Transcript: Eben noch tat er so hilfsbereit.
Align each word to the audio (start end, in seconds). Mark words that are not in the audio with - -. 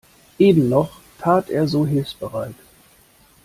Eben 0.39 0.67
noch 0.67 0.99
tat 1.19 1.51
er 1.51 1.67
so 1.67 1.85
hilfsbereit. 1.85 2.55